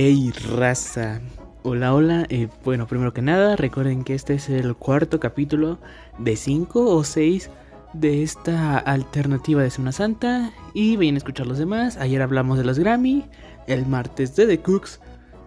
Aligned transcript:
Hey 0.00 0.32
raza, 0.54 1.20
hola 1.64 1.92
hola, 1.92 2.24
eh, 2.28 2.46
bueno 2.64 2.86
primero 2.86 3.12
que 3.12 3.20
nada 3.20 3.56
recuerden 3.56 4.04
que 4.04 4.14
este 4.14 4.34
es 4.34 4.48
el 4.48 4.76
cuarto 4.76 5.18
capítulo 5.18 5.80
de 6.20 6.36
5 6.36 6.94
o 6.94 7.02
6 7.02 7.50
de 7.94 8.22
esta 8.22 8.78
alternativa 8.78 9.60
de 9.60 9.70
Semana 9.70 9.90
Santa. 9.90 10.52
Y 10.72 10.96
vayan 10.96 11.16
a 11.16 11.18
escuchar 11.18 11.48
los 11.48 11.58
demás, 11.58 11.96
ayer 11.96 12.22
hablamos 12.22 12.58
de 12.58 12.64
los 12.64 12.78
Grammy, 12.78 13.24
el 13.66 13.86
martes 13.86 14.36
de 14.36 14.46
The 14.46 14.60
Cooks 14.60 15.00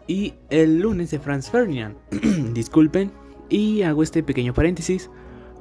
y 0.05 0.33
el 0.49 0.81
lunes 0.81 1.11
de 1.11 1.19
Franz 1.19 1.49
Ferdinand, 1.49 1.95
disculpen. 2.53 3.09
Y 3.47 3.83
hago 3.83 4.03
este 4.03 4.21
pequeño 4.21 4.53
paréntesis 4.53 5.09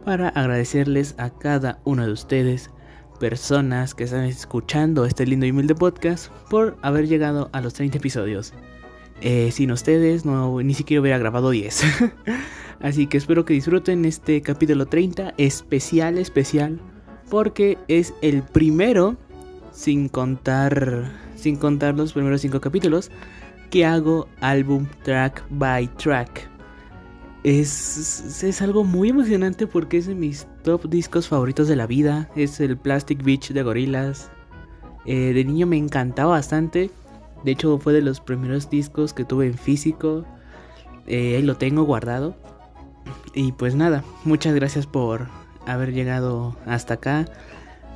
para 0.05 0.31
agradecerles 0.31 1.15
a 1.17 1.31
cada 1.31 1.79
uno 1.85 2.05
de 2.05 2.13
ustedes 2.13 2.73
personas 3.21 3.95
que 3.95 4.03
están 4.03 4.25
escuchando 4.25 5.05
este 5.05 5.27
lindo 5.27 5.47
email 5.47 5.69
de 5.69 5.77
podcast 5.77 6.33
por 6.51 6.77
haber 6.83 7.07
llegado 7.07 7.51
a 7.53 7.61
los 7.61 7.75
30 7.75 7.99
episodios. 7.99 8.53
Eh, 9.21 9.51
sin 9.53 9.71
ustedes 9.71 10.25
no 10.25 10.63
ni 10.63 10.75
siquiera 10.75 11.01
hubiera 11.01 11.19
grabado 11.19 11.51
10. 11.51 11.83
Así 12.81 13.07
que 13.07 13.19
espero 13.19 13.45
que 13.45 13.53
disfruten 13.53 14.05
este 14.07 14.41
capítulo 14.41 14.87
30 14.87 15.35
especial, 15.37 16.17
especial, 16.17 16.81
porque 17.29 17.77
es 17.89 18.15
el 18.23 18.43
primero, 18.43 19.17
sin 19.73 20.09
contar, 20.09 21.13
sin 21.37 21.57
contar 21.57 21.95
los 21.95 22.15
primeros 22.15 22.41
5 22.41 22.61
capítulos, 22.61 23.11
que 23.71 23.85
hago 23.85 24.29
álbum 24.41 24.87
track 25.03 25.45
by 25.51 25.89
track. 25.97 26.49
Es, 27.45 28.43
es 28.43 28.63
algo 28.63 28.85
muy 28.85 29.11
emocionante 29.11 29.67
porque 29.67 29.99
es 29.99 30.07
de 30.07 30.15
mis 30.15 30.47
top 30.63 30.89
discos 30.89 31.29
favoritos 31.29 31.69
de 31.69 31.77
la 31.77 31.87
vida. 31.87 32.31
Es 32.37 32.61
el 32.61 32.77
Plastic 32.77 33.23
Beach 33.23 33.51
de 33.53 33.63
Gorilas. 33.63 34.31
Eh, 35.07 35.33
de 35.33 35.45
niño 35.45 35.67
me 35.67 35.77
encantaba 35.77 36.33
bastante. 36.33 36.91
De 37.45 37.53
hecho, 37.53 37.79
fue 37.79 37.93
de 37.93 38.03
los 38.03 38.21
primeros 38.21 38.69
discos 38.71 39.13
que 39.15 39.25
tuve 39.25 39.47
en 39.47 39.55
físico. 39.55 40.25
Eh, 41.07 41.37
ahí 41.37 41.43
lo 41.43 41.57
tengo 41.57 41.85
guardado. 41.85 42.37
Y 43.35 43.53
pues 43.53 43.75
nada, 43.75 44.05
muchas 44.25 44.55
gracias 44.55 44.87
por 44.87 45.29
haber 45.67 45.93
llegado 45.93 46.57
hasta 46.67 46.95
acá. 46.95 47.27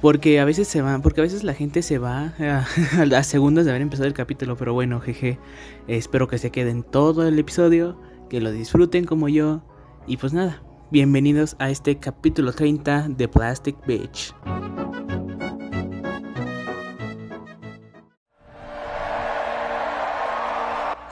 Porque 0.00 0.40
a 0.40 0.44
veces 0.44 0.68
se 0.68 0.82
van, 0.82 1.02
porque 1.02 1.20
a 1.20 1.24
veces 1.24 1.44
la 1.44 1.54
gente 1.54 1.82
se 1.82 1.98
va 1.98 2.34
a, 2.38 2.66
a 3.16 3.22
segundos 3.22 3.64
de 3.64 3.70
haber 3.70 3.82
empezado 3.82 4.06
el 4.06 4.14
capítulo. 4.14 4.56
Pero 4.56 4.72
bueno, 4.72 5.00
jeje. 5.00 5.38
Espero 5.88 6.28
que 6.28 6.38
se 6.38 6.50
queden 6.50 6.82
todo 6.82 7.26
el 7.26 7.38
episodio 7.38 7.98
que 8.28 8.40
lo 8.40 8.50
disfruten 8.50 9.04
como 9.04 9.28
yo. 9.28 9.62
Y 10.06 10.16
pues 10.16 10.32
nada, 10.32 10.62
bienvenidos 10.90 11.56
a 11.58 11.70
este 11.70 11.96
capítulo 11.96 12.52
30 12.52 13.08
de 13.08 13.28
Plastic 13.28 13.76
Beach. 13.86 14.34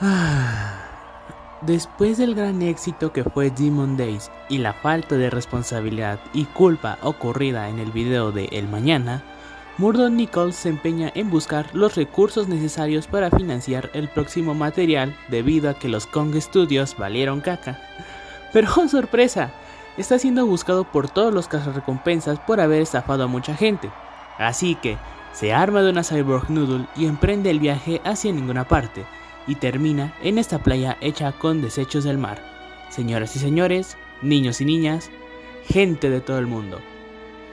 después 1.61 2.17
del 2.17 2.35
gran 2.35 2.61
éxito 2.61 3.13
que 3.13 3.23
fue 3.23 3.49
Demon 3.51 3.95
Days 3.95 4.29
y 4.49 4.57
la 4.57 4.73
falta 4.73 5.15
de 5.15 5.29
responsabilidad 5.29 6.19
y 6.33 6.45
culpa 6.45 6.97
ocurrida 7.01 7.69
en 7.69 7.79
el 7.79 7.91
video 7.91 8.31
de 8.31 8.45
El 8.51 8.67
Mañana, 8.67 9.23
Murdoch 9.77 10.11
Nichols 10.11 10.55
se 10.55 10.69
empeña 10.69 11.11
en 11.15 11.29
buscar 11.29 11.73
los 11.73 11.95
recursos 11.95 12.47
necesarios 12.47 13.07
para 13.07 13.31
financiar 13.31 13.89
el 13.93 14.09
próximo 14.09 14.53
material 14.53 15.15
debido 15.29 15.69
a 15.69 15.75
que 15.75 15.89
los 15.89 16.05
Kong 16.05 16.35
Studios 16.35 16.95
valieron 16.97 17.41
caca. 17.41 17.79
Pero 18.53 18.69
¡oh 18.75 18.87
sorpresa! 18.87 19.51
Está 19.97 20.19
siendo 20.19 20.45
buscado 20.45 20.83
por 20.83 21.09
todos 21.09 21.33
los 21.33 21.49
recompensas 21.73 22.39
por 22.39 22.59
haber 22.59 22.81
estafado 22.81 23.23
a 23.23 23.27
mucha 23.27 23.55
gente. 23.55 23.91
Así 24.37 24.75
que 24.75 24.97
se 25.33 25.53
arma 25.53 25.81
de 25.81 25.91
una 25.91 26.03
Cyborg 26.03 26.49
Noodle 26.49 26.87
y 26.95 27.05
emprende 27.05 27.51
el 27.51 27.59
viaje 27.59 28.01
hacia 28.03 28.31
ninguna 28.31 28.67
parte 28.67 29.05
y 29.47 29.55
termina 29.55 30.15
en 30.21 30.37
esta 30.37 30.59
playa 30.63 30.97
hecha 31.01 31.31
con 31.33 31.61
desechos 31.61 32.03
del 32.03 32.17
mar. 32.17 32.41
Señoras 32.89 33.35
y 33.35 33.39
señores, 33.39 33.97
niños 34.21 34.61
y 34.61 34.65
niñas, 34.65 35.09
gente 35.65 36.09
de 36.09 36.21
todo 36.21 36.39
el 36.39 36.47
mundo. 36.47 36.79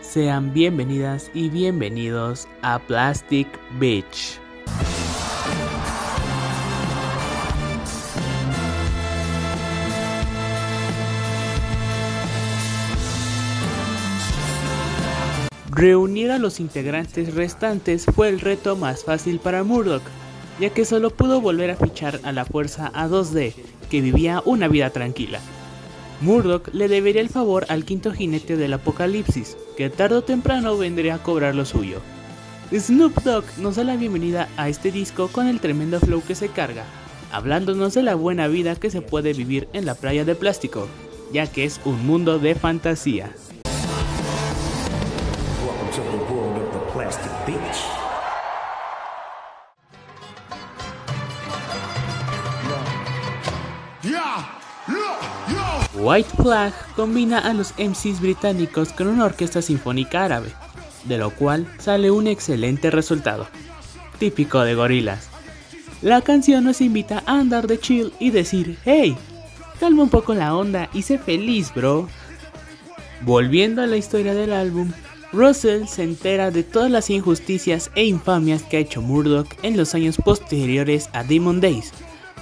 Sean 0.00 0.52
bienvenidas 0.52 1.30
y 1.34 1.50
bienvenidos 1.50 2.48
a 2.62 2.78
Plastic 2.78 3.48
Beach. 3.78 4.40
Reunir 15.70 16.30
a 16.30 16.38
los 16.38 16.60
integrantes 16.60 17.34
restantes 17.34 18.04
fue 18.04 18.28
el 18.28 18.40
reto 18.40 18.76
más 18.76 19.04
fácil 19.04 19.38
para 19.38 19.62
Murdoch, 19.64 20.02
ya 20.60 20.70
que 20.70 20.84
solo 20.84 21.10
pudo 21.10 21.40
volver 21.40 21.70
a 21.70 21.76
fichar 21.76 22.20
a 22.22 22.32
la 22.32 22.44
fuerza 22.44 22.90
a 22.94 23.08
2D, 23.08 23.54
que 23.90 24.02
vivía 24.02 24.42
una 24.44 24.68
vida 24.68 24.90
tranquila. 24.90 25.40
Murdoch 26.20 26.68
le 26.74 26.86
debería 26.86 27.22
el 27.22 27.30
favor 27.30 27.64
al 27.70 27.86
quinto 27.86 28.12
jinete 28.12 28.56
del 28.56 28.74
apocalipsis, 28.74 29.56
que 29.76 29.88
tarde 29.88 30.16
o 30.16 30.22
temprano 30.22 30.76
vendría 30.76 31.14
a 31.14 31.22
cobrar 31.22 31.54
lo 31.54 31.64
suyo. 31.64 32.00
Snoop 32.72 33.22
Dogg 33.22 33.44
nos 33.58 33.76
da 33.76 33.84
la 33.84 33.96
bienvenida 33.96 34.48
a 34.58 34.68
este 34.68 34.92
disco 34.92 35.28
con 35.28 35.46
el 35.46 35.60
tremendo 35.60 35.98
flow 35.98 36.22
que 36.22 36.34
se 36.34 36.48
carga, 36.48 36.84
hablándonos 37.32 37.94
de 37.94 38.02
la 38.02 38.14
buena 38.14 38.46
vida 38.46 38.76
que 38.76 38.90
se 38.90 39.00
puede 39.00 39.32
vivir 39.32 39.66
en 39.72 39.86
la 39.86 39.94
playa 39.94 40.26
de 40.26 40.34
plástico, 40.34 40.86
ya 41.32 41.46
que 41.46 41.64
es 41.64 41.80
un 41.86 42.06
mundo 42.06 42.38
de 42.38 42.54
fantasía. 42.54 43.32
White 56.02 56.30
Flag 56.42 56.72
combina 56.96 57.38
a 57.40 57.52
los 57.52 57.74
MCs 57.76 58.22
británicos 58.22 58.90
con 58.94 59.06
una 59.06 59.26
orquesta 59.26 59.60
sinfónica 59.60 60.24
árabe, 60.24 60.48
de 61.04 61.18
lo 61.18 61.30
cual 61.30 61.66
sale 61.78 62.10
un 62.10 62.26
excelente 62.26 62.90
resultado, 62.90 63.46
típico 64.18 64.60
de 64.60 64.74
gorilas. 64.74 65.28
La 66.00 66.22
canción 66.22 66.64
nos 66.64 66.80
invita 66.80 67.22
a 67.26 67.38
andar 67.38 67.66
de 67.66 67.78
chill 67.78 68.14
y 68.18 68.30
decir, 68.30 68.78
hey, 68.86 69.14
calma 69.78 70.04
un 70.04 70.08
poco 70.08 70.32
la 70.32 70.56
onda 70.56 70.88
y 70.94 71.02
sé 71.02 71.18
feliz, 71.18 71.70
bro. 71.74 72.08
Volviendo 73.20 73.82
a 73.82 73.86
la 73.86 73.98
historia 73.98 74.32
del 74.32 74.54
álbum, 74.54 74.90
Russell 75.32 75.86
se 75.86 76.02
entera 76.02 76.50
de 76.50 76.62
todas 76.62 76.90
las 76.90 77.10
injusticias 77.10 77.90
e 77.94 78.06
infamias 78.06 78.62
que 78.62 78.78
ha 78.78 78.80
hecho 78.80 79.02
Murdoch 79.02 79.48
en 79.62 79.76
los 79.76 79.94
años 79.94 80.16
posteriores 80.16 81.10
a 81.12 81.24
Demon 81.24 81.60
Days, 81.60 81.92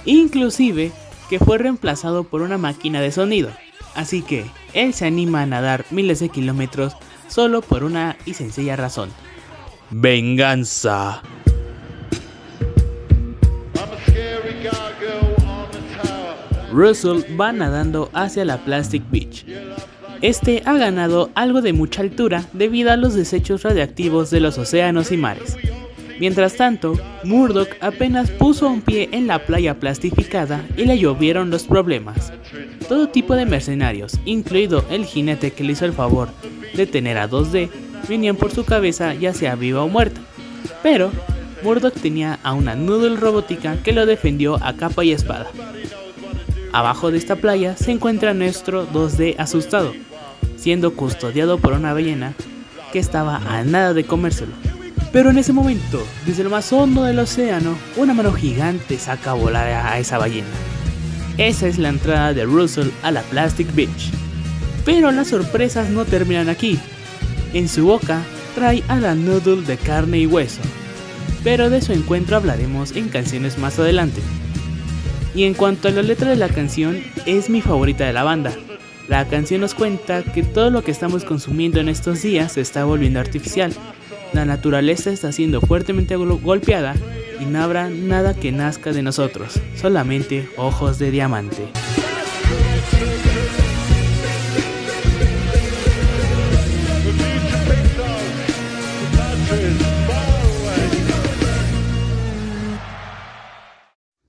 inclusive 0.05 0.93
que 1.29 1.39
fue 1.39 1.57
reemplazado 1.57 2.23
por 2.23 2.41
una 2.41 2.57
máquina 2.57 2.99
de 3.01 3.11
sonido. 3.11 3.49
Así 3.95 4.21
que 4.21 4.45
él 4.73 4.93
se 4.93 5.05
anima 5.05 5.43
a 5.43 5.45
nadar 5.45 5.85
miles 5.91 6.19
de 6.19 6.29
kilómetros 6.29 6.95
solo 7.27 7.61
por 7.61 7.83
una 7.83 8.17
y 8.25 8.33
sencilla 8.33 8.75
razón. 8.75 9.09
Venganza. 9.91 11.21
Russell 16.71 17.23
va 17.39 17.51
nadando 17.51 18.09
hacia 18.13 18.45
la 18.45 18.57
Plastic 18.63 19.03
Beach. 19.09 19.45
Este 20.21 20.61
ha 20.65 20.73
ganado 20.73 21.31
algo 21.33 21.61
de 21.61 21.73
mucha 21.73 22.01
altura 22.01 22.45
debido 22.53 22.91
a 22.91 22.97
los 22.97 23.13
desechos 23.13 23.63
radiactivos 23.63 24.29
de 24.29 24.39
los 24.39 24.57
océanos 24.57 25.11
y 25.11 25.17
mares. 25.17 25.57
Mientras 26.19 26.57
tanto, 26.57 26.99
Murdoch 27.23 27.69
apenas 27.79 28.29
puso 28.29 28.67
un 28.67 28.81
pie 28.81 29.07
en 29.13 29.25
la 29.27 29.45
playa 29.45 29.79
plastificada 29.79 30.65
y 30.75 30.83
le 30.83 30.99
llovieron 30.99 31.49
los 31.49 31.63
problemas. 31.63 32.33
Todo 32.89 33.07
tipo 33.07 33.35
de 33.35 33.45
mercenarios, 33.45 34.19
incluido 34.25 34.83
el 34.89 35.05
jinete 35.05 35.51
que 35.51 35.63
le 35.63 35.73
hizo 35.73 35.85
el 35.85 35.93
favor 35.93 36.29
de 36.75 36.85
tener 36.85 37.17
a 37.17 37.29
2D, 37.29 37.69
venían 38.09 38.35
por 38.35 38.51
su 38.51 38.65
cabeza 38.65 39.13
ya 39.13 39.33
sea 39.33 39.55
viva 39.55 39.81
o 39.81 39.87
muerta. 39.87 40.19
Pero 40.83 41.09
Murdoch 41.63 41.93
tenía 41.93 42.39
a 42.43 42.53
una 42.53 42.75
noodle 42.75 43.15
robótica 43.15 43.77
que 43.81 43.93
lo 43.93 44.05
defendió 44.05 44.61
a 44.61 44.73
capa 44.73 45.05
y 45.05 45.11
espada. 45.11 45.47
Abajo 46.73 47.11
de 47.11 47.17
esta 47.17 47.37
playa 47.37 47.77
se 47.77 47.91
encuentra 47.91 48.33
nuestro 48.33 48.87
2D 48.87 49.35
asustado, 49.37 49.93
siendo 50.57 50.93
custodiado 50.95 51.59
por 51.59 51.73
una 51.73 51.93
ballena 51.93 52.33
que 52.91 52.99
estaba 52.99 53.37
a 53.37 53.63
nada 53.63 53.93
de 53.93 54.03
comérselo. 54.03 54.68
Pero 55.11 55.31
en 55.31 55.39
ese 55.39 55.53
momento, 55.53 56.05
desde 56.25 56.43
lo 56.43 56.51
más 56.51 56.71
hondo 56.71 57.03
del 57.03 57.17
océano, 57.17 57.75
una 57.97 58.13
mano 58.13 58.31
gigante 58.31 58.99
saca 58.99 59.31
a 59.31 59.33
volar 59.33 59.67
a 59.67 59.97
esa 59.97 60.19
ballena. 60.19 60.47
Esa 61.37 61.67
es 61.67 61.79
la 61.79 61.89
entrada 61.89 62.33
de 62.33 62.45
Russell 62.45 62.89
a 63.01 63.09
la 63.09 63.21
Plastic 63.23 63.73
Beach. 63.73 64.11
Pero 64.85 65.11
las 65.11 65.29
sorpresas 65.29 65.89
no 65.89 66.05
terminan 66.05 66.47
aquí. 66.47 66.77
En 67.53 67.67
su 67.67 67.85
boca 67.85 68.21
trae 68.53 68.83
a 68.87 68.97
la 68.97 69.15
noodle 69.15 69.63
de 69.63 69.77
carne 69.77 70.19
y 70.19 70.27
hueso. 70.27 70.61
Pero 71.43 71.71
de 71.71 71.81
su 71.81 71.91
encuentro 71.91 72.35
hablaremos 72.35 72.95
en 72.95 73.09
canciones 73.09 73.57
más 73.57 73.79
adelante. 73.79 74.21
Y 75.33 75.45
en 75.45 75.55
cuanto 75.55 75.87
a 75.87 75.91
la 75.91 76.03
letra 76.03 76.29
de 76.29 76.35
la 76.35 76.49
canción, 76.49 77.01
es 77.25 77.49
mi 77.49 77.61
favorita 77.61 78.05
de 78.05 78.13
la 78.13 78.23
banda. 78.23 78.51
La 79.07 79.25
canción 79.25 79.61
nos 79.61 79.73
cuenta 79.73 80.21
que 80.21 80.43
todo 80.43 80.69
lo 80.69 80.83
que 80.83 80.91
estamos 80.91 81.23
consumiendo 81.23 81.79
en 81.79 81.89
estos 81.89 82.21
días 82.21 82.51
se 82.51 82.61
está 82.61 82.83
volviendo 82.83 83.19
artificial 83.19 83.73
la 84.33 84.45
naturaleza 84.45 85.11
está 85.11 85.31
siendo 85.31 85.61
fuertemente 85.61 86.15
golpeada 86.15 86.95
y 87.39 87.45
no 87.45 87.61
habrá 87.61 87.89
nada 87.89 88.33
que 88.33 88.51
nazca 88.51 88.91
de 88.91 89.01
nosotros, 89.01 89.59
solamente 89.75 90.47
ojos 90.57 90.99
de 90.99 91.11
diamante. 91.11 91.69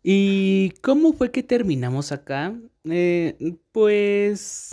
¿Y 0.02 0.70
cómo 0.82 1.12
fue 1.12 1.30
que 1.30 1.42
terminamos 1.42 2.10
acá? 2.10 2.54
Eh, 2.84 3.36
pues... 3.70 4.72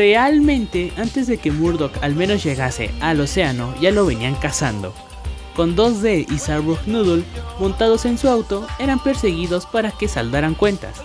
Realmente, 0.00 0.94
antes 0.96 1.26
de 1.26 1.36
que 1.36 1.50
Murdoch 1.50 1.92
al 2.00 2.14
menos 2.14 2.42
llegase 2.42 2.90
al 3.00 3.20
océano, 3.20 3.74
ya 3.82 3.90
lo 3.90 4.06
venían 4.06 4.34
cazando. 4.34 4.94
Con 5.54 5.76
2D 5.76 6.24
y 6.32 6.38
Sarburg 6.38 6.80
Noodle 6.86 7.22
montados 7.58 8.06
en 8.06 8.16
su 8.16 8.26
auto, 8.26 8.66
eran 8.78 8.98
perseguidos 9.02 9.66
para 9.66 9.90
que 9.90 10.08
saldaran 10.08 10.54
cuentas. 10.54 11.02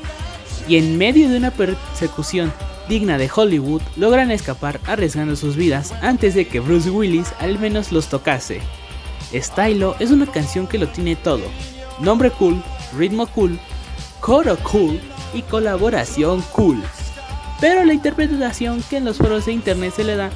Y 0.69 0.77
en 0.77 0.97
medio 0.97 1.27
de 1.27 1.35
una 1.35 1.51
persecución 1.51 2.53
digna 2.87 3.17
de 3.17 3.29
Hollywood, 3.35 3.81
logran 3.97 4.31
escapar 4.31 4.79
arriesgando 4.85 5.35
sus 5.35 5.57
vidas 5.57 5.93
antes 6.01 6.33
de 6.33 6.47
que 6.47 6.61
Bruce 6.61 6.89
Willis 6.89 7.33
al 7.39 7.59
menos 7.59 7.91
los 7.91 8.07
tocase. 8.07 8.61
Stylo 9.33 9.97
es 9.99 10.11
una 10.11 10.25
canción 10.25 10.67
que 10.67 10.79
lo 10.79 10.87
tiene 10.87 11.17
todo. 11.17 11.43
Nombre 11.99 12.31
cool, 12.31 12.63
ritmo 12.97 13.27
cool, 13.27 13.59
coro 14.21 14.55
cool 14.63 15.01
y 15.33 15.41
colaboración 15.41 16.41
cool 16.53 16.81
pero 17.61 17.85
la 17.85 17.93
interpretación 17.93 18.83
que 18.89 18.97
en 18.97 19.05
los 19.05 19.17
foros 19.17 19.45
de 19.45 19.53
internet 19.53 19.93
se 19.95 20.03
le 20.03 20.15
da 20.15 20.29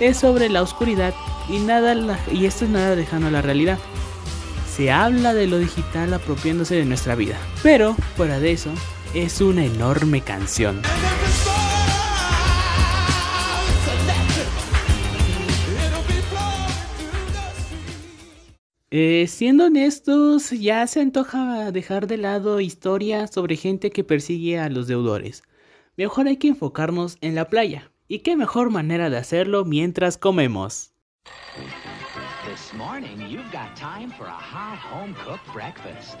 es 0.00 0.16
sobre 0.16 0.48
la 0.48 0.62
oscuridad 0.62 1.14
y, 1.48 1.58
nada 1.58 1.94
y 2.30 2.46
esto 2.46 2.64
es 2.64 2.70
nada 2.70 2.96
lejano 2.96 3.26
a 3.26 3.30
la 3.30 3.42
realidad. 3.42 3.78
Se 4.74 4.90
habla 4.90 5.34
de 5.34 5.46
lo 5.46 5.58
digital 5.58 6.14
apropiándose 6.14 6.76
de 6.76 6.84
nuestra 6.84 7.14
vida, 7.14 7.36
pero 7.62 7.94
fuera 8.16 8.40
de 8.40 8.52
eso, 8.52 8.70
es 9.14 9.40
una 9.40 9.64
enorme 9.64 10.22
canción. 10.22 10.80
Eh, 18.90 19.26
siendo 19.26 19.66
honestos, 19.66 20.50
ya 20.50 20.86
se 20.86 21.00
antoja 21.00 21.70
dejar 21.70 22.06
de 22.06 22.18
lado 22.18 22.60
historias 22.60 23.30
sobre 23.32 23.56
gente 23.56 23.90
que 23.90 24.04
persigue 24.04 24.58
a 24.58 24.68
los 24.68 24.86
deudores 24.86 25.42
mejor 25.96 26.26
hay 26.26 26.36
que 26.36 26.48
enfocarnos 26.48 27.18
en 27.20 27.34
la 27.34 27.48
playa. 27.48 27.90
¿Y 28.08 28.20
qué 28.20 28.36
mejor 28.36 28.70
manera 28.70 29.10
de 29.10 29.16
hacerlo 29.16 29.64
mientras 29.64 30.18
comemos? 30.18 30.92
This 32.44 32.72
morning 32.74 33.20
you've 33.30 33.50
got 33.52 33.74
time 33.76 34.10
for 34.10 34.26
a 34.26 34.30
hot 34.30 34.76
home 34.76 35.14
cooked 35.14 35.46
breakfast. 35.52 36.18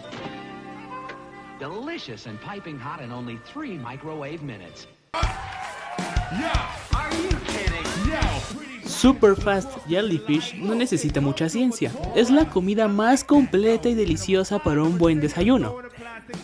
Delicious 1.58 2.26
and 2.26 2.40
piping 2.40 2.78
hot 2.78 3.02
in 3.02 3.12
only 3.12 3.38
three 3.44 3.76
microwave 3.76 4.42
minutes. 4.42 4.86
Yeah, 5.14 6.70
are 6.94 7.14
you 7.14 7.30
kidding? 7.46 7.84
Yeah. 8.08 8.71
Super 8.92 9.34
Fast 9.34 9.70
Jellyfish 9.88 10.54
no 10.54 10.74
necesita 10.74 11.20
mucha 11.20 11.48
ciencia. 11.48 11.90
Es 12.14 12.30
la 12.30 12.48
comida 12.48 12.86
más 12.88 13.24
completa 13.24 13.88
y 13.88 13.94
deliciosa 13.94 14.58
para 14.58 14.82
un 14.82 14.98
buen 14.98 15.20
desayuno. 15.20 15.76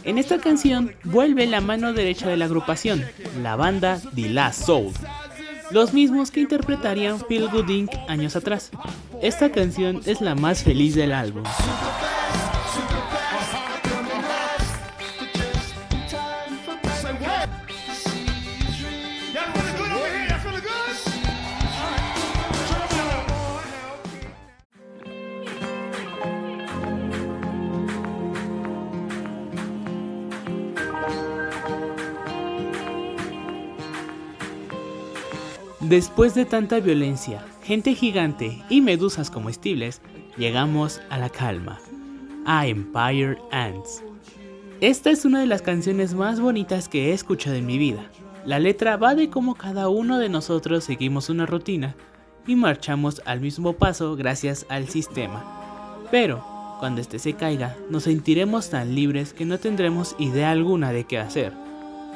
En 0.05 0.19
esta 0.19 0.39
canción 0.39 0.95
vuelve 1.05 1.47
la 1.47 1.61
mano 1.61 1.93
derecha 1.93 2.29
de 2.29 2.37
la 2.37 2.47
agrupación, 2.47 3.05
la 3.43 3.55
banda 3.55 4.01
The 4.15 4.31
Last 4.31 4.65
Soul, 4.65 4.93
los 5.71 5.93
mismos 5.93 6.31
que 6.31 6.41
interpretarían 6.41 7.21
Feel 7.21 7.49
Good 7.49 7.69
Inc. 7.69 7.91
años 8.09 8.35
atrás. 8.35 8.71
Esta 9.23 9.53
canción 9.53 10.01
es 10.07 10.21
la 10.21 10.35
más 10.35 10.63
feliz 10.63 10.95
del 10.95 11.13
álbum. 11.13 11.45
Después 35.89 36.35
de 36.35 36.45
tanta 36.45 36.81
violencia, 36.81 37.43
gente 37.63 37.95
gigante 37.95 38.63
y 38.69 38.83
medusas 38.83 39.31
comestibles, 39.31 40.03
llegamos 40.37 41.01
a 41.09 41.17
la 41.17 41.31
calma, 41.31 41.81
a 42.45 42.67
Empire 42.67 43.39
Ants. 43.53 44.03
Esta 44.83 45.11
es 45.11 45.25
una 45.25 45.41
de 45.41 45.47
las 45.47 45.63
canciones 45.63 46.13
más 46.13 46.41
bonitas 46.41 46.91
que 46.91 47.09
he 47.09 47.15
escuchado 47.15 47.57
en 47.57 47.65
mi 47.65 47.79
vida. 47.79 48.05
La 48.45 48.59
letra 48.59 48.99
va 48.99 49.15
de 49.15 49.31
cómo 49.31 49.55
cada 49.55 49.89
uno 49.89 50.19
de 50.19 50.29
nosotros 50.29 50.85
seguimos 50.85 51.31
una 51.31 51.47
rutina 51.47 51.95
y 52.47 52.55
marchamos 52.55 53.23
al 53.25 53.41
mismo 53.41 53.73
paso 53.73 54.15
gracias 54.15 54.67
al 54.69 54.89
sistema. 54.89 55.43
Pero, 56.11 56.45
cuando 56.81 57.01
este 57.01 57.19
se 57.19 57.33
caiga, 57.33 57.79
nos 57.89 58.03
sentiremos 58.03 58.69
tan 58.69 58.95
libres 58.95 59.33
que 59.33 59.47
no 59.47 59.57
tendremos 59.57 60.17
idea 60.19 60.51
alguna 60.51 60.93
de 60.93 61.05
qué 61.05 61.17
hacer. 61.17 61.55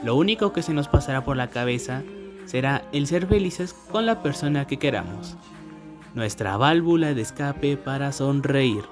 Lo 0.04 0.14
único 0.14 0.52
que 0.52 0.60
se 0.60 0.74
nos 0.74 0.88
pasará 0.88 1.24
por 1.24 1.38
la 1.38 1.48
cabeza 1.48 2.02
será 2.46 2.84
el 2.92 3.06
ser 3.06 3.26
felices 3.26 3.74
con 3.74 4.06
la 4.06 4.22
persona 4.22 4.66
que 4.66 4.78
queramos, 4.78 5.36
nuestra 6.14 6.56
válvula 6.56 7.14
de 7.14 7.22
escape 7.22 7.76
para 7.76 8.12
sonreír. 8.12 8.84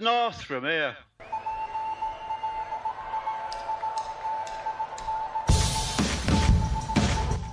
North 0.00 0.42
from 0.42 0.64
here? 0.64 1.07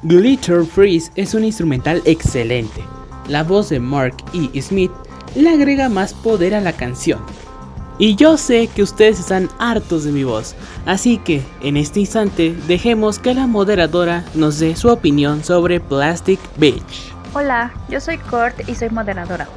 Glitter 0.08 0.64
Freeze 0.64 1.12
es 1.16 1.34
un 1.34 1.44
instrumental 1.44 2.00
excelente. 2.06 2.84
La 3.28 3.44
voz 3.44 3.70
de 3.70 3.80
Mark 3.80 4.14
E. 4.36 4.62
Smith 4.62 4.92
le 5.34 5.50
agrega 5.50 5.90
más 5.90 6.14
poder 6.14 6.54
a 6.54 6.62
la 6.62 6.74
canción. 6.74 7.20
Y 7.98 8.16
yo 8.16 8.38
sé 8.38 8.68
que 8.68 8.84
ustedes 8.84 9.20
están 9.20 9.50
hartos 9.58 10.04
de 10.04 10.12
mi 10.12 10.24
voz, 10.24 10.54
así 10.86 11.18
que 11.18 11.42
en 11.62 11.76
este 11.76 12.02
instante 12.02 12.56
dejemos 12.68 13.18
que 13.18 13.34
la 13.34 13.48
moderadora 13.48 14.24
nos 14.36 14.60
dé 14.60 14.76
su 14.76 14.90
opinión 14.90 15.44
sobre 15.44 15.80
Plastic 15.80 16.40
Beach. 16.58 17.12
Hola, 17.34 17.74
yo 17.90 18.00
soy 18.00 18.20
Kurt 18.20 18.70
y 18.70 18.76
soy 18.76 18.92
moderadora. 18.92 19.48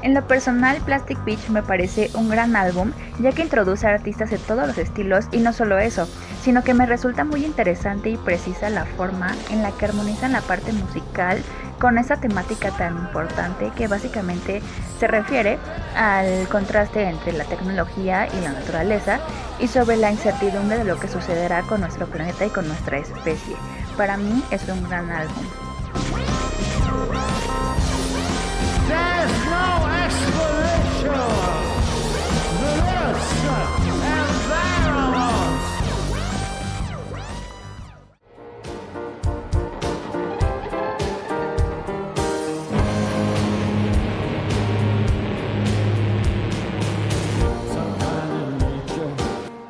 En 0.00 0.14
lo 0.14 0.26
personal, 0.26 0.76
Plastic 0.78 1.22
Beach 1.24 1.48
me 1.48 1.62
parece 1.62 2.10
un 2.14 2.28
gran 2.28 2.54
álbum, 2.54 2.92
ya 3.18 3.32
que 3.32 3.42
introduce 3.42 3.86
a 3.86 3.94
artistas 3.94 4.30
de 4.30 4.38
todos 4.38 4.66
los 4.66 4.78
estilos 4.78 5.26
y 5.32 5.38
no 5.38 5.52
solo 5.52 5.78
eso, 5.78 6.08
sino 6.42 6.62
que 6.62 6.72
me 6.72 6.86
resulta 6.86 7.24
muy 7.24 7.44
interesante 7.44 8.10
y 8.10 8.16
precisa 8.16 8.70
la 8.70 8.84
forma 8.84 9.34
en 9.50 9.62
la 9.62 9.72
que 9.72 9.86
armonizan 9.86 10.32
la 10.32 10.40
parte 10.40 10.72
musical 10.72 11.42
con 11.80 11.98
esa 11.98 12.16
temática 12.16 12.70
tan 12.70 12.96
importante 12.96 13.70
que 13.76 13.88
básicamente 13.88 14.62
se 14.98 15.06
refiere 15.06 15.58
al 15.96 16.48
contraste 16.48 17.02
entre 17.02 17.32
la 17.32 17.44
tecnología 17.44 18.28
y 18.32 18.40
la 18.40 18.52
naturaleza 18.52 19.20
y 19.58 19.68
sobre 19.68 19.96
la 19.96 20.10
incertidumbre 20.10 20.78
de 20.78 20.84
lo 20.84 20.98
que 20.98 21.08
sucederá 21.08 21.62
con 21.62 21.80
nuestro 21.80 22.06
planeta 22.06 22.46
y 22.46 22.50
con 22.50 22.66
nuestra 22.66 22.98
especie. 22.98 23.56
Para 23.96 24.16
mí 24.16 24.42
es 24.50 24.68
un 24.68 24.88
gran 24.88 25.10
álbum. 25.10 25.44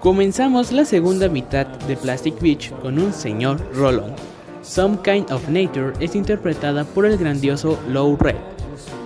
Comenzamos 0.08 0.72
la 0.72 0.86
segunda 0.86 1.28
mitad 1.28 1.66
de 1.66 1.94
Plastic 1.94 2.40
Beach 2.40 2.72
con 2.80 2.98
un 2.98 3.12
señor 3.12 3.60
Roland. 3.74 4.16
Some 4.62 4.96
Kind 5.02 5.30
of 5.30 5.46
Nature 5.50 5.92
es 6.00 6.14
interpretada 6.14 6.84
por 6.84 7.04
el 7.04 7.18
grandioso 7.18 7.78
Low 7.88 8.16
Red. 8.18 8.57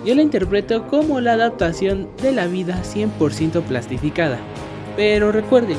Yo 0.05 0.15
la 0.15 0.21
interpreto 0.21 0.87
como 0.87 1.21
la 1.21 1.33
adaptación 1.33 2.09
de 2.21 2.33
la 2.33 2.47
vida 2.47 2.81
100% 2.83 3.61
plastificada. 3.63 4.37
Pero 4.97 5.31
recuerden, 5.31 5.77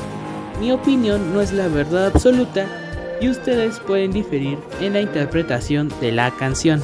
mi 0.59 0.71
opinión 0.71 1.33
no 1.33 1.41
es 1.41 1.53
la 1.53 1.67
verdad 1.67 2.07
absoluta 2.07 2.65
y 3.21 3.29
ustedes 3.29 3.79
pueden 3.79 4.11
diferir 4.11 4.57
en 4.81 4.93
la 4.93 5.01
interpretación 5.01 5.89
de 6.01 6.11
la 6.11 6.31
canción. 6.31 6.81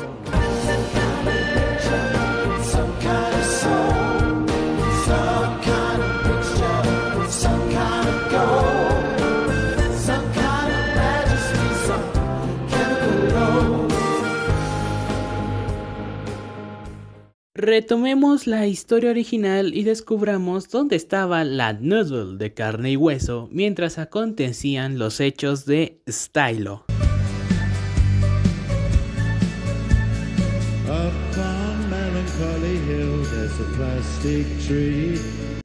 Retomemos 17.62 18.48
la 18.48 18.66
historia 18.66 19.12
original 19.12 19.76
y 19.76 19.84
descubramos 19.84 20.68
dónde 20.72 20.96
estaba 20.96 21.44
la 21.44 21.74
Noodle 21.74 22.40
de 22.40 22.56
carne 22.56 22.94
y 22.94 22.96
hueso 22.96 23.50
mientras 23.52 24.00
acontecían 24.00 24.98
los 24.98 25.20
hechos 25.20 25.68
de 25.68 26.02
Stylo. 26.10 26.86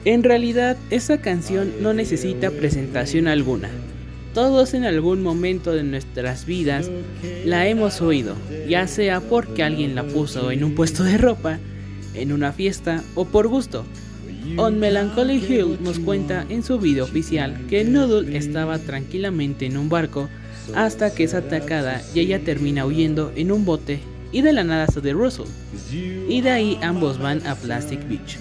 En 0.04 0.22
realidad, 0.22 0.76
esa 0.90 1.22
canción 1.22 1.72
no 1.80 1.94
necesita 1.94 2.50
presentación 2.50 3.26
alguna. 3.26 3.70
Todos 4.34 4.74
en 4.74 4.84
algún 4.84 5.22
momento 5.22 5.72
de 5.72 5.82
nuestras 5.82 6.44
vidas 6.44 6.90
la 7.46 7.66
hemos 7.66 8.02
oído, 8.02 8.36
ya 8.68 8.86
sea 8.86 9.22
porque 9.22 9.62
alguien 9.62 9.94
la 9.94 10.04
puso 10.04 10.50
en 10.50 10.62
un 10.62 10.74
puesto 10.74 11.02
de 11.02 11.16
ropa, 11.16 11.58
en 12.16 12.32
una 12.32 12.52
fiesta 12.52 13.02
o 13.14 13.24
por 13.24 13.48
gusto. 13.48 13.84
On 14.56 14.78
Melancholy 14.78 15.36
Hill 15.36 15.78
nos 15.80 15.98
cuenta 15.98 16.46
en 16.48 16.62
su 16.62 16.78
video 16.78 17.04
oficial 17.04 17.66
que 17.68 17.84
Noodle 17.84 18.36
estaba 18.36 18.78
tranquilamente 18.78 19.66
en 19.66 19.76
un 19.76 19.88
barco 19.88 20.28
hasta 20.74 21.14
que 21.14 21.24
es 21.24 21.34
atacada 21.34 22.02
y 22.14 22.20
ella 22.20 22.40
termina 22.40 22.86
huyendo 22.86 23.32
en 23.36 23.52
un 23.52 23.64
bote 23.64 24.00
y 24.32 24.42
de 24.42 24.52
la 24.52 24.64
nada 24.64 24.86
de 24.86 25.12
Russell. 25.12 25.46
Y 25.92 26.40
de 26.40 26.50
ahí 26.50 26.78
ambos 26.82 27.18
van 27.18 27.46
a 27.46 27.54
Plastic 27.54 28.06
Beach. 28.08 28.38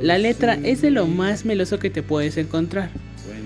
La 0.00 0.18
letra 0.18 0.58
es 0.62 0.82
de 0.82 0.90
lo 0.90 1.06
más 1.06 1.44
meloso 1.44 1.78
que 1.78 1.90
te 1.90 2.02
puedes 2.02 2.36
encontrar, 2.36 2.90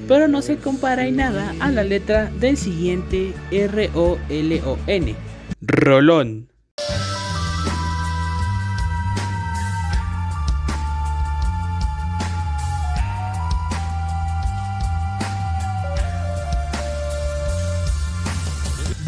pero 0.09 0.29
no 0.29 0.43
se 0.43 0.57
compara 0.57 1.07
en 1.07 1.17
nada 1.17 1.55
a 1.61 1.71
la 1.71 1.85
letra 1.85 2.31
del 2.41 2.57
siguiente 2.57 3.33
R-O-L-O-N. 3.51 5.15
Rolón. 5.63 6.50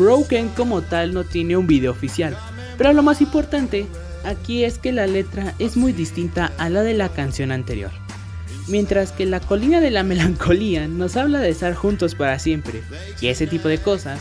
Broken 0.03 0.49
como 0.49 0.83
tal 0.83 1.15
no 1.15 1.23
tiene 1.23 1.57
un 1.57 1.69
video 1.69 1.93
oficial, 1.93 2.37
pero 2.77 2.93
lo 2.93 3.05
más 3.05 3.21
importante 3.21 3.87
aquí 4.25 4.65
es 4.65 4.79
que 4.79 4.91
la 4.91 5.07
letra 5.07 5.55
es 5.61 5.77
muy 5.77 5.93
distinta 5.93 6.53
a 6.59 6.69
la 6.71 6.83
de 6.83 6.93
la 6.93 7.11
canción 7.11 7.53
anterior. 7.53 7.93
Mientras 8.67 9.13
que 9.13 9.27
la 9.27 9.39
colina 9.39 9.81
de 9.81 9.93
la 9.93 10.03
melancolía 10.03 10.89
nos 10.89 11.17
habla 11.17 11.39
de 11.39 11.51
estar 11.51 11.75
juntos 11.75 12.17
para 12.17 12.41
siempre 12.41 12.83
y 13.21 13.29
ese 13.29 13.47
tipo 13.47 13.69
de 13.69 13.79
cosas, 13.79 14.19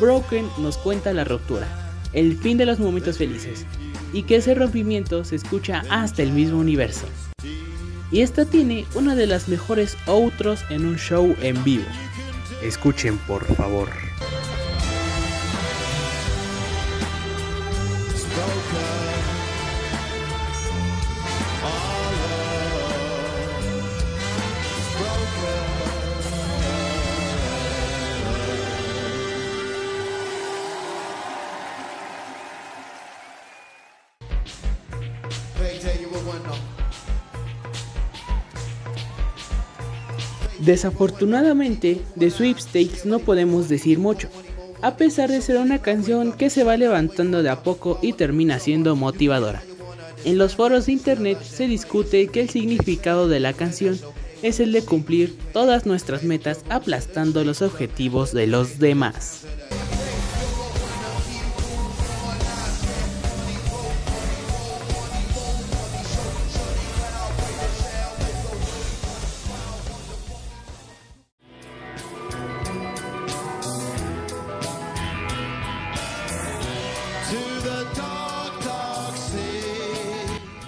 Broken 0.00 0.46
nos 0.60 0.78
cuenta 0.78 1.12
la 1.12 1.24
ruptura, 1.24 1.68
el 2.14 2.38
fin 2.38 2.56
de 2.56 2.64
los 2.64 2.78
momentos 2.78 3.18
felices 3.18 3.66
y 4.14 4.22
que 4.22 4.36
ese 4.36 4.54
rompimiento 4.54 5.24
se 5.24 5.36
escucha 5.36 5.82
hasta 5.90 6.22
el 6.22 6.32
mismo 6.32 6.58
universo. 6.58 7.04
Y 8.10 8.22
esta 8.22 8.46
tiene 8.46 8.86
una 8.94 9.14
de 9.14 9.26
las 9.26 9.46
mejores 9.46 9.98
outros 10.06 10.64
en 10.70 10.86
un 10.86 10.96
show 10.96 11.36
en 11.42 11.62
vivo. 11.64 11.84
Escuchen 12.62 13.18
por 13.26 13.44
favor. 13.56 14.07
Desafortunadamente, 40.58 42.00
de 42.16 42.30
Sweepstakes 42.30 43.04
no 43.04 43.20
podemos 43.20 43.68
decir 43.68 43.98
mucho, 43.98 44.28
a 44.82 44.96
pesar 44.96 45.30
de 45.30 45.40
ser 45.40 45.58
una 45.58 45.80
canción 45.80 46.32
que 46.32 46.50
se 46.50 46.64
va 46.64 46.76
levantando 46.76 47.42
de 47.42 47.50
a 47.50 47.62
poco 47.62 47.98
y 48.02 48.12
termina 48.12 48.58
siendo 48.58 48.96
motivadora. 48.96 49.62
En 50.24 50.38
los 50.38 50.56
foros 50.56 50.86
de 50.86 50.92
internet 50.92 51.38
se 51.42 51.68
discute 51.68 52.26
que 52.28 52.40
el 52.40 52.50
significado 52.50 53.28
de 53.28 53.40
la 53.40 53.52
canción 53.52 53.98
es 54.42 54.60
el 54.60 54.72
de 54.72 54.82
cumplir 54.82 55.36
todas 55.52 55.86
nuestras 55.86 56.22
metas 56.22 56.64
aplastando 56.68 57.44
los 57.44 57.62
objetivos 57.62 58.32
de 58.32 58.46
los 58.46 58.78
demás. 58.78 59.44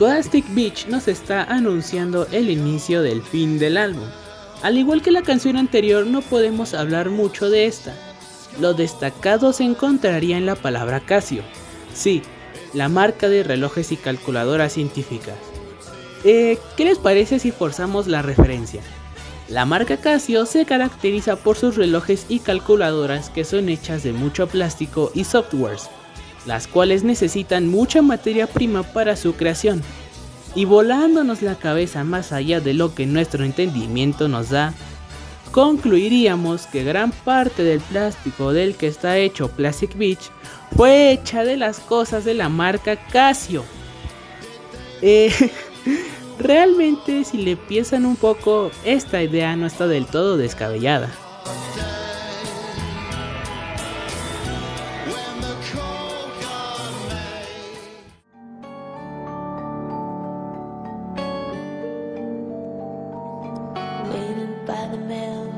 Plastic 0.01 0.47
Beach 0.55 0.87
nos 0.87 1.09
está 1.09 1.45
anunciando 1.45 2.27
el 2.33 2.49
inicio 2.49 3.03
del 3.03 3.21
fin 3.21 3.59
del 3.59 3.77
álbum. 3.77 4.09
Al 4.63 4.79
igual 4.79 5.03
que 5.03 5.11
la 5.11 5.21
canción 5.21 5.59
anterior, 5.59 6.07
no 6.07 6.23
podemos 6.23 6.73
hablar 6.73 7.11
mucho 7.11 7.51
de 7.51 7.67
esta. 7.67 7.95
Lo 8.59 8.73
destacado 8.73 9.53
se 9.53 9.65
encontraría 9.65 10.39
en 10.39 10.47
la 10.47 10.55
palabra 10.55 11.01
Casio. 11.01 11.43
Sí, 11.93 12.23
la 12.73 12.89
marca 12.89 13.29
de 13.29 13.43
relojes 13.43 13.93
y 13.93 13.99
calculadoras 13.99 14.73
científicas. 14.73 15.37
Eh, 16.25 16.57
¿Qué 16.79 16.87
les 16.87 16.97
parece 16.97 17.39
si 17.39 17.51
forzamos 17.51 18.07
la 18.07 18.23
referencia? 18.23 18.81
La 19.51 19.67
marca 19.67 19.99
Casio 19.99 20.47
se 20.47 20.65
caracteriza 20.65 21.37
por 21.37 21.59
sus 21.59 21.77
relojes 21.77 22.25
y 22.31 22.39
calculadoras 22.39 23.29
que 23.29 23.45
son 23.45 23.69
hechas 23.69 24.03
de 24.03 24.15
mucho 24.15 24.47
plástico 24.47 25.13
y 25.15 25.25
softwares 25.25 25.91
las 26.47 26.67
cuales 26.67 27.05
necesitan 27.05 27.69
mucha 27.69 28.03
materia 28.03 28.47
prima 28.47 28.83
para 28.83 29.17
su 29.17 29.35
creación. 29.35 29.83
Y 30.55 30.65
volándonos 30.65 31.43
la 31.43 31.55
cabeza 31.55 32.03
más 32.05 32.33
allá 32.33 32.61
de 32.61 32.75
lo 32.75 32.95
que 32.95 33.07
nuestro 33.07 33.45
entendimiento 33.45 34.29
nos 34.29 34.51
da, 34.51 34.75
concluiríamos 35.53 36.67
que 36.67 36.85
gran 36.85 37.13
parte 37.13 37.63
del 37.63 37.81
plástico 37.81 38.53
del 38.53 38.75
que 38.75 38.87
está 38.87 39.17
hecho 39.19 39.49
Plastic 39.49 39.97
Beach 39.97 40.31
fue 40.77 41.13
hecha 41.13 41.45
de 41.45 41.57
las 41.57 41.79
cosas 41.81 42.25
de 42.25 42.35
la 42.35 42.49
marca 42.49 42.97
Casio. 42.97 43.65
Eh, 45.03 45.33
realmente 46.39 47.25
si 47.25 47.39
le 47.39 47.57
piensan 47.57 48.07
un 48.07 48.17
poco, 48.17 48.71
esta 48.85 49.23
idea 49.23 49.55
no 49.57 49.67
está 49.67 49.87
del 49.87 50.07
todo 50.07 50.37
descabellada. 50.37 51.11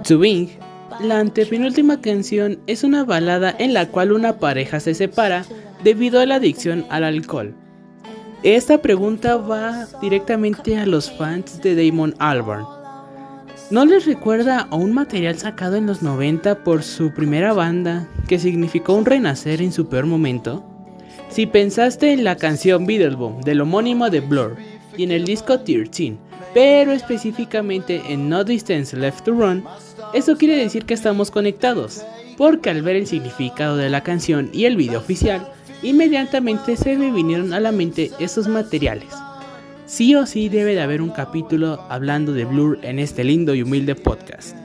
Swing, 0.04 0.48
la 1.00 1.20
antepenúltima 1.20 2.00
canción 2.00 2.58
es 2.66 2.82
una 2.84 3.04
balada 3.04 3.54
en 3.58 3.72
la 3.72 3.88
cual 3.88 4.12
una 4.12 4.38
pareja 4.38 4.80
se 4.80 4.94
separa 4.94 5.44
debido 5.84 6.20
a 6.20 6.26
la 6.26 6.36
adicción 6.36 6.84
al 6.90 7.04
alcohol. 7.04 7.54
Esta 8.42 8.82
pregunta 8.82 9.36
va 9.36 9.86
directamente 10.00 10.76
a 10.76 10.86
los 10.86 11.10
fans 11.10 11.62
de 11.62 11.76
Damon 11.76 12.14
Albarn. 12.18 12.66
¿No 13.70 13.84
les 13.84 14.04
recuerda 14.04 14.66
a 14.70 14.74
un 14.74 14.92
material 14.92 15.38
sacado 15.38 15.76
en 15.76 15.86
los 15.86 16.02
90 16.02 16.64
por 16.64 16.82
su 16.82 17.12
primera 17.14 17.52
banda 17.52 18.08
que 18.28 18.38
significó 18.38 18.94
un 18.94 19.06
renacer 19.06 19.62
en 19.62 19.72
su 19.72 19.88
peor 19.88 20.06
momento? 20.06 20.64
Si 21.28 21.46
pensaste 21.46 22.12
en 22.12 22.24
la 22.24 22.36
canción 22.36 22.84
Beetlebum 22.84 23.40
del 23.40 23.60
homónimo 23.60 24.10
de 24.10 24.20
Blur 24.20 24.56
y 24.96 25.04
en 25.04 25.12
el 25.12 25.24
disco 25.24 25.60
13, 25.60 26.16
pero 26.52 26.92
específicamente 26.92 28.02
en 28.08 28.28
No 28.28 28.44
Distance 28.44 28.96
Left 28.96 29.24
to 29.24 29.32
Run, 29.32 29.64
eso 30.14 30.36
quiere 30.36 30.56
decir 30.56 30.84
que 30.84 30.94
estamos 30.94 31.30
conectados, 31.30 32.02
porque 32.36 32.70
al 32.70 32.82
ver 32.82 32.96
el 32.96 33.06
significado 33.06 33.76
de 33.76 33.90
la 33.90 34.02
canción 34.02 34.50
y 34.52 34.64
el 34.64 34.76
video 34.76 34.98
oficial, 34.98 35.48
inmediatamente 35.82 36.76
se 36.76 36.96
me 36.96 37.10
vinieron 37.10 37.52
a 37.52 37.60
la 37.60 37.72
mente 37.72 38.10
esos 38.18 38.48
materiales. 38.48 39.08
Sí 39.86 40.14
o 40.14 40.26
sí 40.26 40.48
debe 40.48 40.74
de 40.74 40.80
haber 40.80 41.02
un 41.02 41.10
capítulo 41.10 41.84
hablando 41.88 42.32
de 42.32 42.44
Blur 42.44 42.78
en 42.82 42.98
este 42.98 43.24
lindo 43.24 43.54
y 43.54 43.62
humilde 43.62 43.94
podcast. 43.94 44.56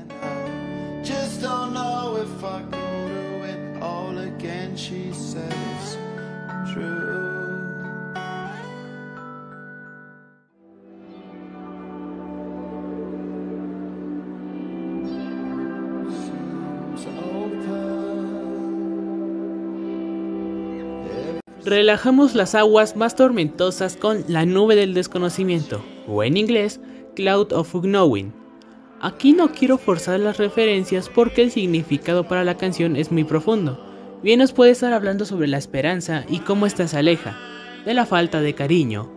Relajamos 21.67 22.33
las 22.33 22.55
aguas 22.55 22.95
más 22.95 23.15
tormentosas 23.15 23.97
con 23.97 24.23
la 24.29 24.45
nube 24.45 24.75
del 24.75 24.93
desconocimiento, 24.93 25.83
o 26.07 26.23
en 26.23 26.37
inglés, 26.37 26.79
Cloud 27.13 27.51
of 27.51 27.75
Unknowing. 27.75 28.33
Aquí 29.01 29.33
no 29.33 29.51
quiero 29.51 29.77
forzar 29.77 30.19
las 30.21 30.37
referencias 30.37 31.09
porque 31.09 31.43
el 31.43 31.51
significado 31.51 32.25
para 32.25 32.45
la 32.45 32.55
canción 32.55 32.95
es 32.95 33.11
muy 33.11 33.25
profundo. 33.25 33.83
Bien 34.23 34.39
nos 34.39 34.53
puede 34.53 34.71
estar 34.71 34.93
hablando 34.93 35.25
sobre 35.25 35.47
la 35.47 35.57
esperanza 35.57 36.23
y 36.29 36.39
cómo 36.39 36.65
ésta 36.65 36.87
se 36.87 36.97
aleja, 36.97 37.37
de 37.85 37.93
la 37.93 38.05
falta 38.05 38.39
de 38.39 38.55
cariño, 38.55 39.11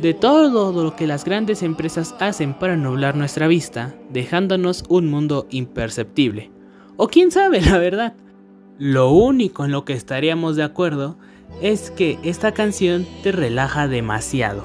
de 0.00 0.12
todo 0.12 0.82
lo 0.82 0.96
que 0.96 1.06
las 1.06 1.24
grandes 1.24 1.62
empresas 1.62 2.16
hacen 2.18 2.54
para 2.54 2.76
nublar 2.76 3.16
nuestra 3.16 3.46
vista, 3.46 3.94
dejándonos 4.10 4.84
un 4.88 5.08
mundo 5.08 5.46
imperceptible. 5.50 6.50
O 6.96 7.06
quién 7.06 7.30
sabe, 7.30 7.60
la 7.62 7.78
verdad. 7.78 8.14
Lo 8.78 9.12
único 9.12 9.64
en 9.64 9.70
lo 9.70 9.84
que 9.84 9.92
estaríamos 9.92 10.56
de 10.56 10.64
acuerdo 10.64 11.16
es 11.60 11.90
que 11.90 12.18
esta 12.22 12.52
canción 12.52 13.06
te 13.22 13.32
relaja 13.32 13.88
demasiado. 13.88 14.62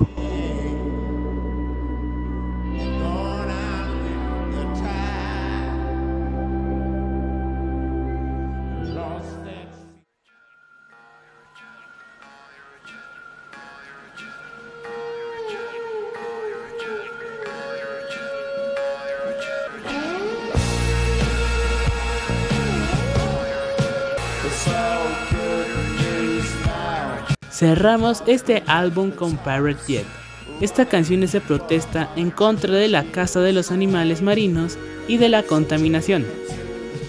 Cerramos 27.57 28.21
este 28.27 28.61
álbum 28.67 29.09
con 29.09 29.35
Parrot 29.35 29.83
Jet. 29.87 30.05
Esta 30.61 30.85
canción 30.85 31.23
es 31.23 31.31
de 31.31 31.41
protesta 31.41 32.07
en 32.15 32.29
contra 32.29 32.75
de 32.75 32.87
la 32.87 33.03
caza 33.05 33.39
de 33.39 33.51
los 33.51 33.71
animales 33.71 34.21
marinos 34.21 34.77
y 35.07 35.17
de 35.17 35.27
la 35.27 35.41
contaminación. 35.41 36.23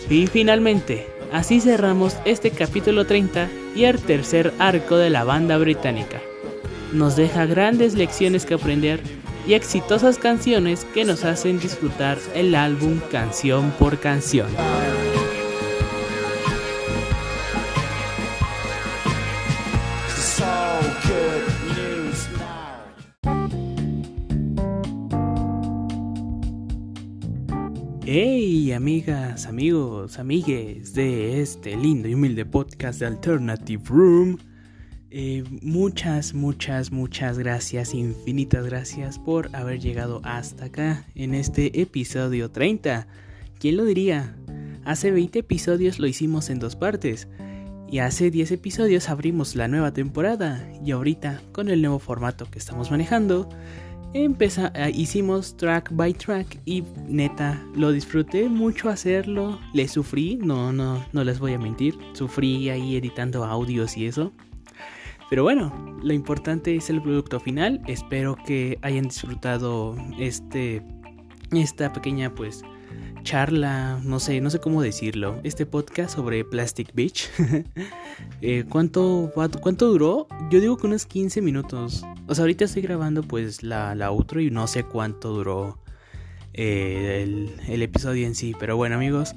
Y 0.08 0.26
finalmente, 0.26 1.06
así 1.34 1.60
cerramos 1.60 2.16
este 2.24 2.50
capítulo 2.50 3.04
30 3.04 3.46
y 3.76 3.84
el 3.84 4.00
tercer 4.00 4.54
arco 4.58 4.96
de 4.96 5.10
la 5.10 5.22
banda 5.22 5.58
británica. 5.58 6.18
Nos 6.94 7.14
deja 7.14 7.44
grandes 7.44 7.92
lecciones 7.92 8.46
que 8.46 8.54
aprender 8.54 9.00
y 9.46 9.52
exitosas 9.52 10.16
canciones 10.16 10.86
que 10.94 11.04
nos 11.04 11.26
hacen 11.26 11.60
disfrutar 11.60 12.16
el 12.34 12.54
álbum 12.54 13.00
canción 13.10 13.70
por 13.72 13.98
canción. 13.98 14.48
Amigas, 28.98 29.46
amigos, 29.46 30.18
amigues 30.18 30.92
de 30.92 31.40
este 31.40 31.76
lindo 31.76 32.08
y 32.08 32.14
humilde 32.14 32.44
podcast 32.44 32.98
de 32.98 33.06
Alternative 33.06 33.80
Room. 33.88 34.38
Eh, 35.12 35.44
muchas, 35.62 36.34
muchas, 36.34 36.90
muchas 36.90 37.38
gracias, 37.38 37.94
infinitas 37.94 38.66
gracias 38.66 39.20
por 39.20 39.54
haber 39.54 39.78
llegado 39.78 40.20
hasta 40.24 40.64
acá 40.64 41.06
en 41.14 41.34
este 41.34 41.80
episodio 41.80 42.50
30. 42.50 43.06
¿Quién 43.60 43.76
lo 43.76 43.84
diría? 43.84 44.36
Hace 44.84 45.12
20 45.12 45.38
episodios 45.38 46.00
lo 46.00 46.08
hicimos 46.08 46.50
en 46.50 46.58
dos 46.58 46.74
partes. 46.74 47.28
Y 47.88 48.00
hace 48.00 48.32
10 48.32 48.50
episodios 48.50 49.08
abrimos 49.10 49.54
la 49.54 49.68
nueva 49.68 49.92
temporada. 49.92 50.68
Y 50.84 50.90
ahorita, 50.90 51.40
con 51.52 51.68
el 51.68 51.82
nuevo 51.82 52.00
formato 52.00 52.50
que 52.50 52.58
estamos 52.58 52.90
manejando, 52.90 53.48
Empeza, 54.14 54.72
eh, 54.74 54.90
hicimos 54.94 55.54
track 55.58 55.90
by 55.92 56.14
track 56.14 56.58
y 56.64 56.82
neta, 57.06 57.62
lo 57.74 57.92
disfruté 57.92 58.48
mucho 58.48 58.88
hacerlo. 58.88 59.58
Le 59.74 59.86
sufrí, 59.86 60.36
no, 60.36 60.72
no, 60.72 61.04
no 61.12 61.24
les 61.24 61.38
voy 61.38 61.52
a 61.52 61.58
mentir. 61.58 61.94
Sufrí 62.14 62.70
ahí 62.70 62.96
editando 62.96 63.44
audios 63.44 63.98
y 63.98 64.06
eso. 64.06 64.32
Pero 65.28 65.42
bueno, 65.42 65.98
lo 66.02 66.14
importante 66.14 66.74
es 66.74 66.88
el 66.88 67.02
producto 67.02 67.38
final. 67.38 67.82
Espero 67.86 68.36
que 68.46 68.78
hayan 68.80 69.04
disfrutado 69.04 69.94
este, 70.18 70.82
esta 71.52 71.92
pequeña 71.92 72.34
pues 72.34 72.62
charla, 73.22 74.00
no 74.04 74.20
sé, 74.20 74.40
no 74.40 74.48
sé 74.48 74.58
cómo 74.58 74.80
decirlo, 74.80 75.38
este 75.42 75.66
podcast 75.66 76.14
sobre 76.14 76.44
Plastic 76.44 76.94
Beach. 76.94 77.28
Eh, 78.40 78.64
¿cuánto, 78.68 79.30
¿Cuánto 79.34 79.86
duró? 79.86 80.26
Yo 80.50 80.60
digo 80.60 80.76
que 80.76 80.86
unos 80.86 81.06
15 81.06 81.40
minutos. 81.40 82.04
O 82.26 82.34
sea, 82.34 82.42
ahorita 82.42 82.64
estoy 82.64 82.82
grabando 82.82 83.22
pues 83.22 83.62
la, 83.62 83.94
la 83.94 84.10
outro 84.10 84.40
y 84.40 84.50
no 84.50 84.66
sé 84.66 84.82
cuánto 84.82 85.32
duró 85.32 85.78
eh, 86.52 87.48
el, 87.68 87.82
episodio 87.82 88.26
en 88.26 88.34
sí. 88.34 88.54
Pero 88.58 88.76
bueno 88.76 88.96
amigos, 88.96 89.36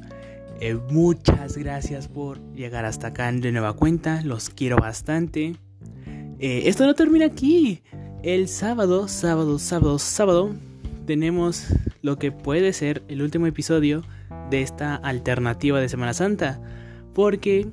eh, 0.59 0.75
muchas 0.89 1.57
gracias 1.57 2.07
por 2.07 2.39
llegar 2.53 2.85
hasta 2.85 3.07
acá 3.07 3.31
de 3.31 3.51
nueva 3.51 3.73
cuenta. 3.73 4.23
Los 4.23 4.49
quiero 4.49 4.77
bastante. 4.77 5.57
esto 6.39 6.85
no 6.85 6.95
termina 6.95 7.25
aquí. 7.27 7.83
El 8.23 8.47
sábado, 8.47 9.07
sábado, 9.07 9.59
sábado, 9.59 9.99
sábado 9.99 10.55
tenemos 11.05 11.67
lo 12.01 12.17
que 12.17 12.31
puede 12.31 12.73
ser 12.73 13.03
el 13.07 13.21
último 13.21 13.47
episodio 13.47 14.03
de 14.49 14.61
esta 14.61 14.95
alternativa 14.95 15.79
de 15.79 15.89
Semana 15.89 16.13
Santa. 16.13 16.59
Porque, 17.13 17.67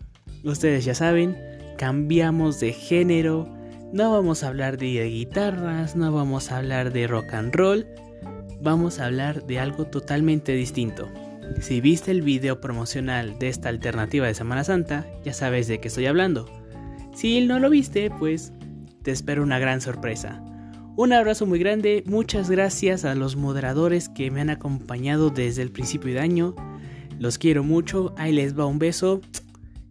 ustedes 0.45 0.85
ya 0.85 0.95
saben, 0.95 1.37
cambiamos 1.77 2.61
de 2.61 2.73
género. 2.73 3.49
No 3.93 4.12
vamos 4.12 4.43
a 4.43 4.49
hablar 4.49 4.77
de 4.77 5.05
guitarras, 5.09 5.97
no 5.97 6.12
vamos 6.12 6.51
a 6.51 6.59
hablar 6.59 6.93
de 6.93 7.07
rock 7.07 7.35
and 7.35 7.55
roll. 7.55 7.87
Vamos 8.61 8.99
a 8.99 9.07
hablar 9.07 9.47
de 9.47 9.61
algo 9.61 9.87
totalmente 9.87 10.53
distinto. 10.53 11.09
Si 11.61 11.81
viste 11.81 12.11
el 12.11 12.23
video 12.23 12.61
promocional 12.61 13.38
de 13.38 13.49
esta 13.49 13.69
alternativa 13.69 14.27
de 14.27 14.35
Semana 14.35 14.64
Santa, 14.64 15.07
ya 15.25 15.33
sabes 15.33 15.69
de 15.69 15.81
qué 15.81 15.88
estoy 15.88 16.07
hablando. 16.07 16.47
Si 17.14 17.45
no 17.47 17.59
lo 17.59 17.71
viste, 17.71 18.11
pues 18.11 18.53
te 19.03 19.11
espero 19.11 19.43
una 19.43 19.59
gran 19.59 19.81
sorpresa. 19.81 20.43
Un 20.99 21.13
abrazo 21.13 21.47
muy 21.47 21.61
grande, 21.61 22.03
muchas 22.07 22.51
gracias 22.51 23.05
a 23.05 23.15
los 23.15 23.37
moderadores 23.37 24.09
que 24.09 24.33
me 24.33 24.41
han 24.41 24.51
acompañado 24.51 25.31
desde 25.31 25.63
el 25.63 25.71
principio 25.71 26.13
de 26.13 26.19
año. 26.19 26.57
Los 27.21 27.39
quiero 27.39 27.63
mucho, 27.63 28.13
ahí 28.17 28.33
les 28.33 28.59
va 28.59 28.67
un 28.67 28.81
beso. 28.81 29.21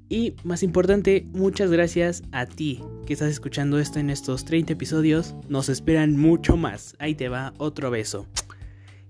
Y 0.10 0.34
más 0.44 0.64
importante, 0.64 1.26
muchas 1.32 1.72
gracias 1.72 2.24
a 2.34 2.46
ti 2.46 2.82
que 3.06 3.14
estás 3.14 3.30
escuchando 3.30 3.80
esto 3.80 4.00
en 4.00 4.10
estos 4.10 4.44
30 4.44 4.74
episodios. 4.74 5.34
Nos 5.48 5.70
esperan 5.70 6.18
mucho 6.18 6.58
más. 6.58 6.98
Ahí 7.00 7.16
te 7.16 7.30
va 7.30 7.54
otro 7.58 7.90
beso. 7.90 8.28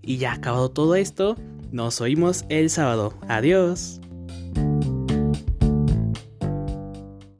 Y 0.03 0.17
ya 0.17 0.33
acabado 0.33 0.69
todo 0.69 0.93
esto, 0.93 1.35
nos 1.71 1.99
oímos 1.99 2.45
el 2.49 2.69
sábado. 2.69 3.17
Adiós. 3.27 4.01